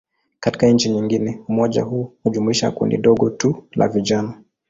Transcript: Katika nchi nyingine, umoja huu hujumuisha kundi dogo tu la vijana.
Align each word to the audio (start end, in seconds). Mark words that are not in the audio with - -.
Katika 0.39 0.67
nchi 0.67 0.89
nyingine, 0.89 1.41
umoja 1.47 1.83
huu 1.83 2.13
hujumuisha 2.23 2.71
kundi 2.71 2.97
dogo 2.97 3.29
tu 3.29 3.67
la 3.71 3.87
vijana. 3.87 4.43